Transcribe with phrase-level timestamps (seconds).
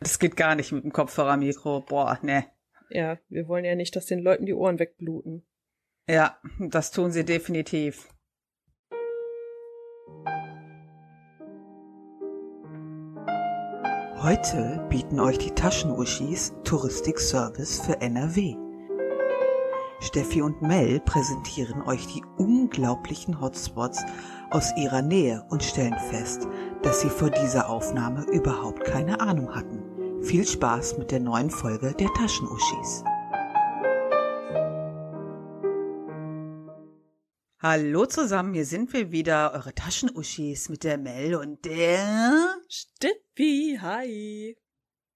[0.00, 1.80] Das geht gar nicht mit dem Kopfhörermikro.
[1.82, 2.46] Boah, ne.
[2.88, 5.46] Ja, wir wollen ja nicht, dass den Leuten die Ohren wegbluten.
[6.08, 8.08] Ja, das tun sie definitiv.
[14.22, 18.56] Heute bieten euch die Taschenuschis Touristik-Service für NRW.
[20.00, 24.02] Steffi und Mel präsentieren euch die unglaublichen Hotspots
[24.50, 26.48] aus ihrer Nähe und stellen fest,
[26.82, 29.89] dass sie vor dieser Aufnahme überhaupt keine Ahnung hatten.
[30.22, 33.02] Viel Spaß mit der neuen Folge der Taschenuschis.
[37.58, 44.56] Hallo zusammen, hier sind wir wieder, eure Taschenuschis mit der Mel und der Steffi, hi.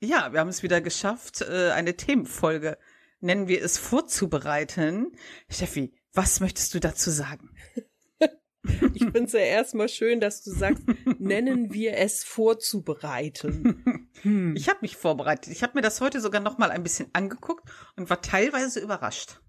[0.00, 2.76] Ja, wir haben es wieder geschafft, äh, eine Themenfolge,
[3.20, 5.12] nennen wir es, vorzubereiten.
[5.48, 7.50] Steffi, was möchtest du dazu sagen?
[8.94, 10.82] Ich finde es ja erstmal schön, dass du sagst,
[11.18, 13.84] nennen wir es vorzubereiten.
[14.22, 14.54] Hm.
[14.56, 15.52] Ich habe mich vorbereitet.
[15.52, 19.40] Ich habe mir das heute sogar noch mal ein bisschen angeguckt und war teilweise überrascht.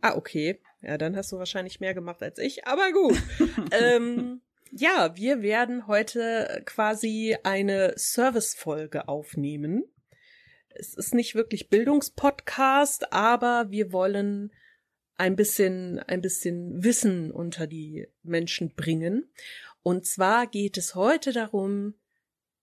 [0.00, 0.60] Ah, okay.
[0.82, 3.22] Ja, dann hast du wahrscheinlich mehr gemacht als ich, aber gut.
[3.70, 9.84] ähm, ja, wir werden heute quasi eine Service-Folge aufnehmen.
[10.68, 14.52] Es ist nicht wirklich Bildungspodcast, aber wir wollen
[15.16, 19.30] ein bisschen, ein bisschen Wissen unter die Menschen bringen.
[19.82, 21.94] Und zwar geht es heute darum,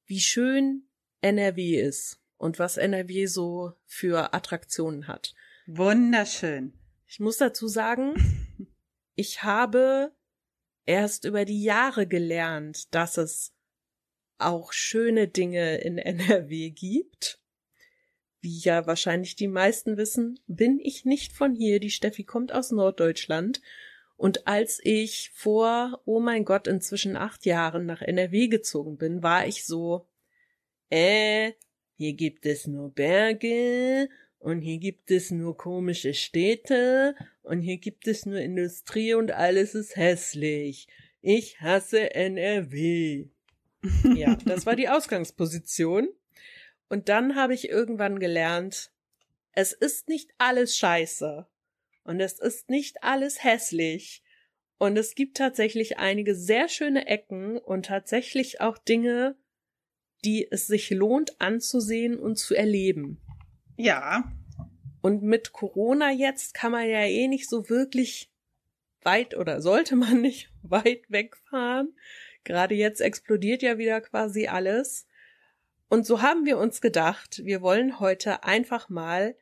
[0.06, 0.88] wie schön
[1.22, 5.34] NRW ist und was NRW so für Attraktionen hat.
[5.68, 6.74] Wunderschön.
[7.08, 8.16] Ich muss dazu sagen,
[9.16, 10.12] ich habe
[10.86, 13.54] erst über die Jahre gelernt, dass es
[14.38, 17.40] auch schöne Dinge in NRW gibt.
[18.40, 21.80] Wie ja wahrscheinlich die meisten wissen, bin ich nicht von hier.
[21.80, 23.62] Die Steffi kommt aus Norddeutschland.
[24.18, 29.46] Und als ich vor, oh mein Gott, inzwischen acht Jahren nach NRW gezogen bin, war
[29.46, 30.08] ich so,
[30.92, 31.54] äh,
[31.96, 38.08] hier gibt es nur Berge und hier gibt es nur komische Städte und hier gibt
[38.08, 40.88] es nur Industrie und alles ist hässlich.
[41.22, 43.28] Ich hasse NRW.
[44.16, 46.10] ja, das war die Ausgangsposition.
[46.90, 48.92] Und dann habe ich irgendwann gelernt,
[49.54, 51.48] es ist nicht alles scheiße
[52.04, 54.24] und es ist nicht alles hässlich
[54.78, 59.36] und es gibt tatsächlich einige sehr schöne Ecken und tatsächlich auch Dinge,
[60.24, 63.20] die es sich lohnt anzusehen und zu erleben.
[63.78, 64.32] Ja.
[65.02, 68.32] Und mit Corona jetzt kann man ja eh nicht so wirklich
[69.02, 71.96] weit oder sollte man nicht weit wegfahren.
[72.44, 75.08] Gerade jetzt explodiert ja wieder quasi alles.
[75.90, 79.36] Und so haben wir uns gedacht, wir wollen heute einfach mal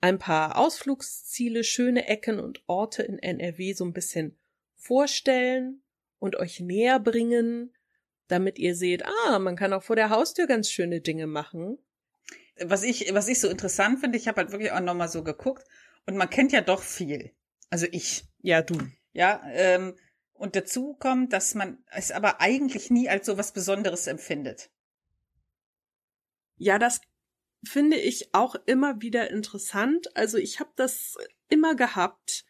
[0.00, 4.38] ein paar Ausflugsziele, schöne Ecken und Orte in NRW so ein bisschen
[4.76, 5.82] vorstellen
[6.18, 7.73] und euch näher bringen,
[8.28, 11.78] damit ihr seht, ah, man kann auch vor der Haustür ganz schöne Dinge machen
[12.60, 15.64] was ich, was ich so interessant finde, ich habe halt wirklich auch nochmal so geguckt
[16.06, 17.32] und man kennt ja doch viel.
[17.70, 18.24] Also ich.
[18.40, 18.78] Ja, du.
[19.12, 19.96] Ja, ähm,
[20.34, 24.70] und dazu kommt, dass man es aber eigentlich nie als so was Besonderes empfindet.
[26.56, 27.00] Ja, das
[27.64, 30.14] finde ich auch immer wieder interessant.
[30.16, 31.16] Also ich habe das
[31.48, 32.44] immer gehabt,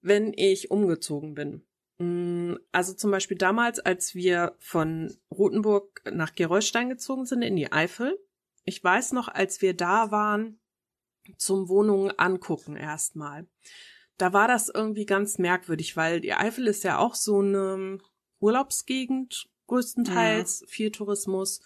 [0.00, 1.65] wenn ich umgezogen bin.
[1.98, 7.72] Mm, also zum Beispiel damals, als wir von Rothenburg nach Gerolstein gezogen sind in die
[7.72, 8.18] Eifel,
[8.64, 10.58] ich weiß noch, als wir da waren,
[11.38, 13.46] zum Wohnungen angucken erstmal.
[14.18, 17.98] Da war das irgendwie ganz merkwürdig, weil die Eifel ist ja auch so eine
[18.40, 20.66] Urlaubsgegend, größtenteils, ja.
[20.68, 21.60] viel Tourismus.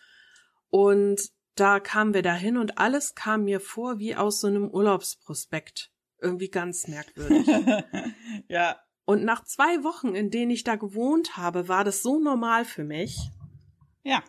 [0.69, 5.93] Und da kamen wir dahin und alles kam mir vor wie aus so einem Urlaubsprospekt.
[6.19, 7.47] Irgendwie ganz merkwürdig.
[8.49, 8.79] ja.
[9.11, 12.85] Und nach zwei Wochen, in denen ich da gewohnt habe, war das so normal für
[12.85, 13.19] mich.
[14.05, 14.23] Ja.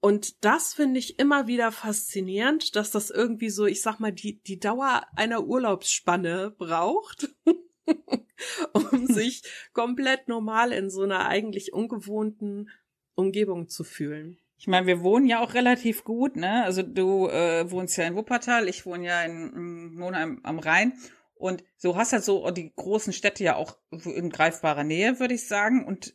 [0.00, 4.42] Und das finde ich immer wieder faszinierend, dass das irgendwie so, ich sag mal, die,
[4.42, 7.28] die Dauer einer Urlaubsspanne braucht,
[8.72, 12.70] um sich komplett normal in so einer eigentlich ungewohnten
[13.14, 14.36] Umgebung zu fühlen.
[14.58, 16.64] Ich meine, wir wohnen ja auch relativ gut, ne?
[16.64, 20.92] Also du äh, wohnst ja in Wuppertal, ich wohne ja in, wohne am, am Rhein.
[21.42, 25.48] Und so hast halt so die großen Städte ja auch in greifbarer Nähe, würde ich
[25.48, 25.84] sagen.
[25.84, 26.14] Und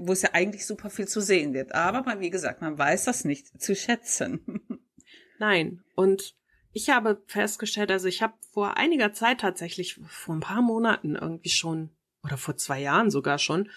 [0.00, 1.74] wo es ja eigentlich super viel zu sehen wird.
[1.74, 4.60] Aber wie gesagt, man weiß das nicht zu schätzen.
[5.38, 5.82] Nein.
[5.94, 6.34] Und
[6.72, 11.48] ich habe festgestellt, also ich habe vor einiger Zeit tatsächlich, vor ein paar Monaten irgendwie
[11.48, 11.90] schon,
[12.22, 13.70] oder vor zwei Jahren sogar schon,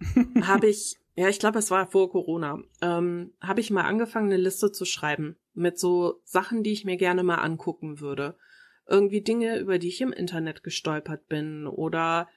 [0.40, 4.40] habe ich, ja, ich glaube, es war vor Corona, ähm, habe ich mal angefangen, eine
[4.40, 8.38] Liste zu schreiben mit so Sachen, die ich mir gerne mal angucken würde.
[8.88, 12.28] Irgendwie Dinge, über die ich im Internet gestolpert bin oder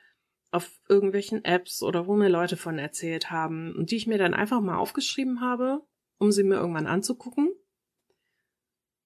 [0.52, 4.34] auf irgendwelchen Apps oder wo mir Leute von erzählt haben und die ich mir dann
[4.34, 5.82] einfach mal aufgeschrieben habe,
[6.18, 7.50] um sie mir irgendwann anzugucken.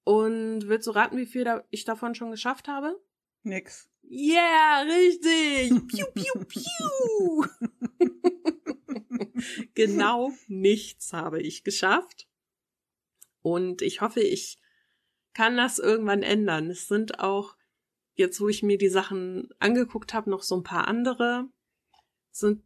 [0.02, 3.00] Und willst du raten, wie viel ich davon schon geschafft habe?
[3.42, 3.88] Nix.
[4.08, 5.70] Yeah, richtig.
[5.88, 7.44] Piu, piu, piu.
[9.74, 12.28] genau nichts habe ich geschafft.
[13.42, 14.58] Und ich hoffe, ich
[15.36, 16.70] kann das irgendwann ändern.
[16.70, 17.56] Es sind auch,
[18.14, 21.44] jetzt wo ich mir die Sachen angeguckt habe, noch so ein paar andere.
[22.30, 22.62] Sind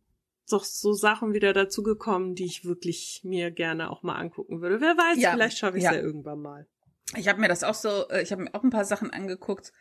[0.48, 4.80] doch so Sachen wieder dazugekommen, die ich wirklich mir gerne auch mal angucken würde.
[4.80, 5.96] Wer weiß, Ja, vielleicht schaffe ich es ja.
[5.96, 6.68] ja irgendwann mal.
[7.16, 9.72] Ich habe mir das auch so, äh, ich habe mir auch ein paar Sachen angeguckt.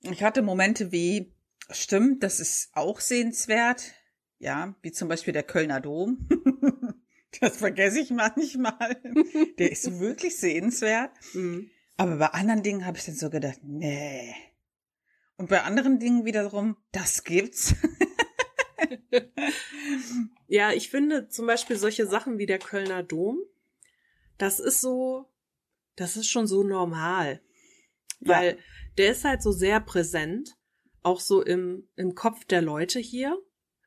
[0.00, 1.32] Ich hatte Momente wie,
[1.70, 3.92] stimmt, das ist auch sehenswert.
[4.40, 6.28] Ja, wie zum Beispiel der Kölner Dom.
[7.40, 9.00] das vergesse ich manchmal.
[9.58, 11.12] Der ist wirklich sehenswert.
[11.34, 11.70] Mhm.
[12.02, 14.34] Aber bei anderen Dingen habe ich dann so gedacht, nee.
[15.36, 17.74] Und bei anderen Dingen wiederum, das gibt's.
[20.48, 23.38] Ja, ich finde zum Beispiel solche Sachen wie der Kölner Dom,
[24.36, 25.32] das ist so,
[25.96, 27.40] das ist schon so normal.
[28.20, 28.28] Ja.
[28.28, 28.58] Weil
[28.98, 30.58] der ist halt so sehr präsent,
[31.02, 33.40] auch so im, im Kopf der Leute hier.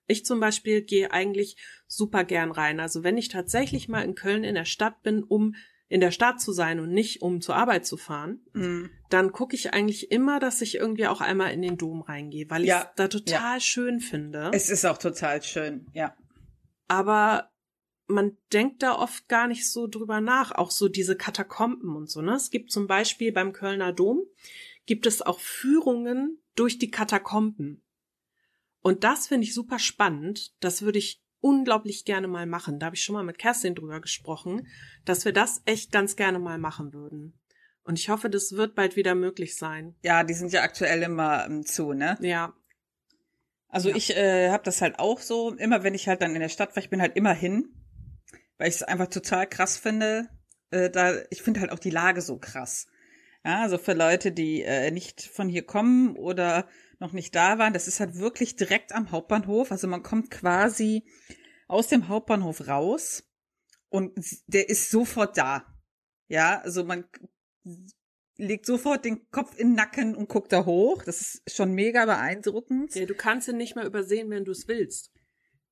[0.08, 2.80] Ich zum Beispiel gehe eigentlich super gern rein.
[2.80, 5.54] Also wenn ich tatsächlich mal in Köln in der Stadt bin, um
[5.88, 8.86] in der Stadt zu sein und nicht um zur Arbeit zu fahren, Mm.
[9.10, 12.64] dann gucke ich eigentlich immer, dass ich irgendwie auch einmal in den Dom reingehe, weil
[12.64, 14.50] ich Ja, es da total schön finde.
[14.54, 16.16] Es ist auch total schön, ja.
[16.88, 17.52] aber
[18.08, 22.22] man denkt da oft gar nicht so drüber nach, auch so diese Katakomben und so,
[22.22, 22.36] ne?
[22.36, 24.22] Es gibt zum Beispiel beim Kölner Dom,
[24.86, 27.82] gibt es auch Führungen durch die Katakomben.
[28.82, 30.54] Und das finde ich super spannend.
[30.60, 32.80] Das würde ich unglaublich gerne mal machen.
[32.80, 34.68] Da habe ich schon mal mit Kerstin drüber gesprochen,
[35.06, 37.40] dass wir das echt ganz gerne mal machen würden.
[37.84, 39.96] Und ich hoffe, das wird bald wieder möglich sein.
[40.02, 42.18] Ja, die sind ja aktuell immer ähm, zu, ne?
[42.20, 42.54] Ja,
[43.68, 43.96] Also Ja.
[43.96, 46.76] ich äh, habe das halt auch so, immer wenn ich halt dann in der Stadt
[46.76, 47.68] war, ich bin halt immer hin,
[48.58, 50.30] weil ich es einfach total krass finde.
[50.72, 52.88] Äh, da, ich finde halt auch die Lage so krass.
[53.44, 56.68] Ja, also für Leute, die äh, nicht von hier kommen oder
[57.00, 59.72] noch nicht da waren, das ist halt wirklich direkt am Hauptbahnhof.
[59.72, 61.04] Also man kommt quasi
[61.68, 63.24] aus dem Hauptbahnhof raus
[63.90, 64.14] und
[64.48, 65.66] der ist sofort da.
[66.28, 67.06] Ja, also man
[68.38, 71.04] legt sofort den Kopf in den Nacken und guckt da hoch.
[71.04, 72.96] Das ist schon mega beeindruckend.
[72.96, 75.12] ja du kannst ihn nicht mehr übersehen, wenn du es willst.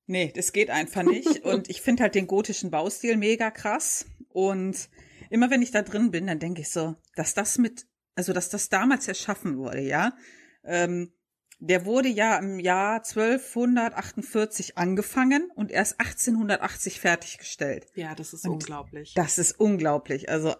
[0.06, 1.26] Nee, das geht einfach nicht.
[1.44, 4.06] Und ich finde halt den gotischen Baustil mega krass.
[4.28, 4.90] Und
[5.30, 8.50] immer wenn ich da drin bin, dann denke ich so, dass das mit, also dass
[8.50, 10.16] das damals erschaffen wurde, ja.
[10.64, 11.12] Ähm,
[11.60, 17.86] der wurde ja im Jahr 1248 angefangen und erst 1880 fertiggestellt.
[17.94, 19.14] Ja, das ist Und unglaublich.
[19.14, 20.28] Das ist unglaublich.
[20.28, 20.54] Also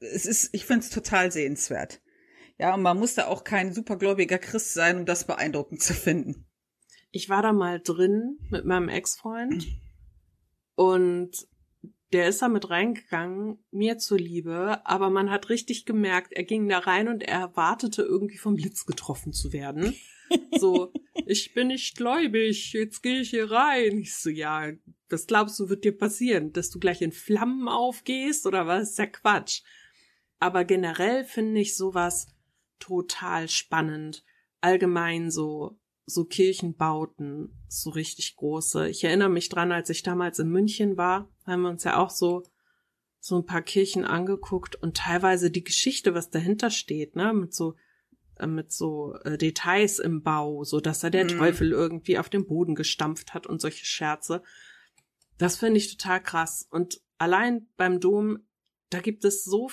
[0.00, 2.00] es ist, ich finde es total sehenswert.
[2.58, 6.46] Ja, und man muss da auch kein supergläubiger Christ sein, um das beeindruckend zu finden.
[7.10, 9.64] Ich war da mal drin mit meinem Ex-Freund
[10.74, 11.48] und
[12.12, 16.78] der ist da mit reingegangen, mir zuliebe, aber man hat richtig gemerkt, er ging da
[16.78, 19.94] rein und er erwartete irgendwie vom Blitz getroffen zu werden.
[20.58, 20.92] So,
[21.26, 24.00] ich bin nicht gläubig, jetzt gehe ich hier rein.
[24.00, 24.72] Ich so, ja,
[25.08, 26.52] was glaubst du, wird dir passieren?
[26.52, 28.90] Dass du gleich in Flammen aufgehst oder was?
[28.90, 29.62] Ist ja Quatsch.
[30.38, 32.26] Aber generell finde ich sowas
[32.78, 34.22] total spannend.
[34.60, 35.78] Allgemein so,
[36.08, 38.88] so Kirchenbauten, so richtig große.
[38.88, 42.10] Ich erinnere mich dran, als ich damals in München war, haben wir uns ja auch
[42.10, 42.44] so,
[43.20, 47.74] so ein paar Kirchen angeguckt und teilweise die Geschichte, was dahinter steht, ne, mit so,
[48.38, 51.38] äh, mit so äh, Details im Bau, so dass da der Mhm.
[51.38, 54.42] Teufel irgendwie auf den Boden gestampft hat und solche Scherze.
[55.36, 56.66] Das finde ich total krass.
[56.70, 58.38] Und allein beim Dom,
[58.90, 59.66] da gibt es so